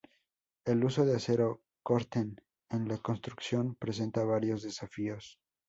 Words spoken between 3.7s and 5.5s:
presenta varios desafíos.